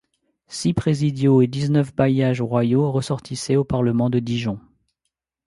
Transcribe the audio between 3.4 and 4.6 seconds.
au parlement de Dijon.